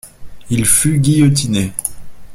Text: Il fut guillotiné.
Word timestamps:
Il 0.49 0.65
fut 0.65 0.97
guillotiné. 0.97 1.73